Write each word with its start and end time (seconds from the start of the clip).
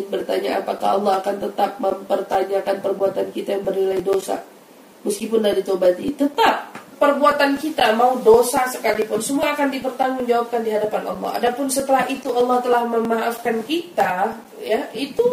Yaumiddin 0.00 0.08
bertanya 0.08 0.50
apakah 0.64 0.96
Allah 0.96 1.12
akan 1.20 1.36
tetap 1.44 1.70
mempertanyakan 1.76 2.76
perbuatan 2.80 3.26
kita 3.36 3.60
yang 3.60 3.64
bernilai 3.64 4.00
dosa 4.00 4.40
meskipun 5.04 5.44
dari 5.44 5.60
ditobati 5.60 6.06
tetap 6.16 6.72
perbuatan 7.00 7.56
kita 7.56 7.96
mau 7.96 8.20
dosa 8.20 8.68
sekalipun 8.68 9.20
semua 9.24 9.56
akan 9.56 9.72
dipertanggungjawabkan 9.72 10.60
di 10.60 10.70
hadapan 10.76 11.16
Allah. 11.16 11.40
Adapun 11.40 11.72
setelah 11.72 12.04
itu 12.12 12.28
Allah 12.28 12.60
telah 12.60 12.84
memaafkan 12.84 13.64
kita, 13.64 14.36
ya 14.60 14.84
itu 14.92 15.24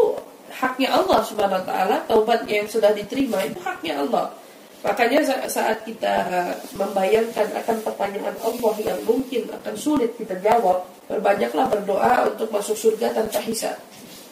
haknya 0.48 0.96
Allah 0.96 1.20
Subhanahu 1.28 1.60
wa 1.60 1.66
taala. 1.68 1.96
Taubat 2.08 2.48
yang 2.48 2.72
sudah 2.72 2.96
diterima 2.96 3.44
itu 3.44 3.60
haknya 3.60 4.00
Allah. 4.00 4.32
Makanya 4.80 5.20
saat 5.52 5.84
kita 5.84 6.32
membayangkan 6.80 7.52
akan 7.52 7.78
pertanyaan 7.84 8.38
Allah 8.40 8.74
yang 8.80 9.00
mungkin 9.04 9.52
akan 9.52 9.76
sulit 9.76 10.16
kita 10.16 10.40
jawab, 10.40 10.88
berbanyaklah 11.12 11.68
berdoa 11.68 12.32
untuk 12.32 12.48
masuk 12.48 12.80
surga 12.80 13.12
tanpa 13.12 13.44
hisab, 13.44 13.76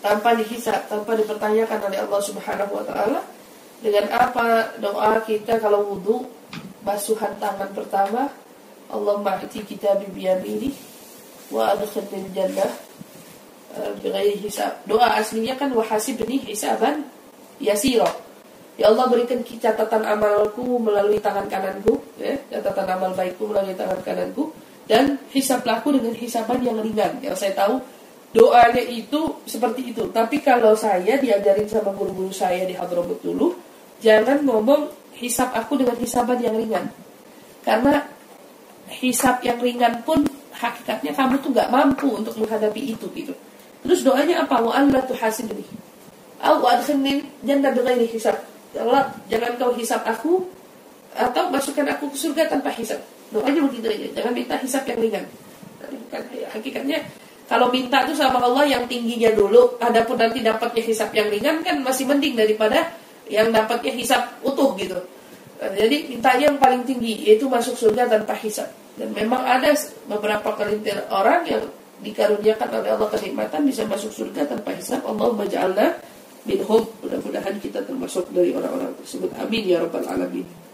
tanpa 0.06 0.38
dihisab, 0.38 0.86
tanpa 0.86 1.18
dipertanyakan 1.18 1.90
oleh 1.90 1.98
Allah 1.98 2.22
Subhanahu 2.22 2.78
wa 2.78 2.86
taala. 2.86 3.26
Dengan 3.82 4.06
apa 4.14 4.78
doa 4.78 5.18
kita 5.26 5.58
kalau 5.58 5.82
wudhu 5.90 6.30
basuhan 6.86 7.34
tangan 7.42 7.74
pertama 7.74 8.30
Allah 8.94 9.16
ma'ati 9.18 9.66
kita 9.66 9.98
biyamini 10.14 10.70
wa 11.50 11.74
adkhilni 11.74 12.30
jannah 12.38 12.70
eh, 13.74 13.92
bighairi 13.98 14.38
hisab. 14.46 14.86
Doa 14.86 15.18
aslinya 15.18 15.58
kan 15.58 15.74
wahasibni 15.74 16.38
hisaban 16.38 17.10
yasira 17.58 18.06
Ya 18.76 18.92
Allah 18.92 19.08
berikan 19.08 19.40
catatan 19.40 20.04
amalku 20.04 20.76
melalui 20.84 21.24
tangan 21.24 21.48
kananku, 21.48 21.96
ya, 22.20 22.36
catatan 22.52 23.00
amal 23.00 23.16
baikku 23.16 23.48
melalui 23.48 23.72
tangan 23.72 24.04
kananku, 24.04 24.52
dan 24.84 25.16
hisablah 25.32 25.80
aku 25.80 25.96
dengan 25.96 26.12
hisaban 26.12 26.60
yang 26.60 26.76
ringan. 26.84 27.24
Yang 27.24 27.40
saya 27.40 27.56
tahu 27.56 27.80
doanya 28.36 28.84
itu 28.84 29.40
seperti 29.48 29.96
itu. 29.96 30.04
Tapi 30.12 30.44
kalau 30.44 30.76
saya 30.76 31.16
diajarin 31.16 31.72
sama 31.72 31.96
guru-guru 31.96 32.36
saya 32.36 32.68
di 32.68 32.76
Hadramut 32.76 33.24
dulu, 33.24 33.56
jangan 34.04 34.44
ngomong 34.44 34.92
hisab 35.16 35.56
aku 35.56 35.80
dengan 35.80 35.96
hisaban 35.96 36.44
yang 36.44 36.60
ringan. 36.60 36.92
Karena 37.64 38.04
hisab 38.92 39.40
yang 39.40 39.58
ringan 39.64 40.04
pun 40.04 40.28
hakikatnya 40.52 41.16
kamu 41.16 41.40
tuh 41.40 41.56
nggak 41.56 41.72
mampu 41.72 42.12
untuk 42.12 42.36
menghadapi 42.36 42.92
itu 42.92 43.08
gitu. 43.16 43.32
Terus 43.88 44.04
doanya 44.04 44.44
apa? 44.44 44.60
Wa 44.60 44.84
Allah 44.84 45.00
tuhasibni. 45.08 45.64
Au 46.44 46.60
adkhilni 46.68 47.24
jannah 47.48 47.72
bighairi 47.72 48.12
hisab 48.12 48.36
Ya 48.76 48.84
Allah 48.84 49.08
jangan 49.32 49.56
kau 49.56 49.72
hisap 49.72 50.04
aku 50.04 50.44
atau 51.16 51.48
masukkan 51.48 51.88
aku 51.96 52.12
ke 52.12 52.18
surga 52.20 52.52
tanpa 52.52 52.76
hisap 52.76 53.00
doanya 53.32 53.64
begitu 53.72 53.88
aja 53.88 54.20
jangan 54.20 54.34
minta 54.36 54.60
hisap 54.60 54.84
yang 54.84 55.00
ringan 55.00 55.24
hakikatnya 56.52 57.00
kalau 57.46 57.70
minta 57.70 58.02
itu 58.06 58.18
sama 58.18 58.42
Allah 58.42 58.66
yang 58.66 58.90
tingginya 58.90 59.30
dulu 59.34 59.78
adapun 59.78 60.18
nanti 60.18 60.42
dapatnya 60.42 60.82
hisap 60.82 61.14
yang 61.14 61.30
ringan 61.30 61.62
kan 61.62 61.78
masih 61.86 62.10
mending 62.10 62.34
daripada 62.34 62.90
yang 63.30 63.54
dapatnya 63.54 63.94
hisap 63.94 64.22
utuh 64.42 64.74
gitu. 64.78 64.98
Nah, 65.62 65.72
jadi 65.72 66.10
mintanya 66.10 66.52
yang 66.52 66.60
paling 66.60 66.84
tinggi 66.84 67.22
yaitu 67.22 67.46
masuk 67.46 67.78
surga 67.78 68.10
tanpa 68.10 68.34
hisap 68.42 68.68
dan 68.98 69.14
memang 69.14 69.46
ada 69.46 69.72
beberapa 70.10 70.58
kelintir 70.58 70.98
orang 71.14 71.46
yang 71.46 71.64
dikaruniakan 72.02 72.82
oleh 72.82 72.90
Allah 72.92 73.10
kenikmatan 73.14 73.62
bisa 73.64 73.88
masuk 73.88 74.12
surga 74.12 74.50
tanpa 74.50 74.74
hisap 74.76 75.06
Allah 75.06 75.32
ja'alna 75.46 75.88
minhum. 76.44 76.82
Mudah-mudahan 77.06 77.56
kita 77.62 77.86
termasuk 77.86 78.26
dari 78.34 78.52
orang-orang 78.52 78.92
tersebut. 79.00 79.32
Amin 79.38 79.64
ya 79.70 79.80
rabbal 79.86 80.06
alamin 80.06 80.65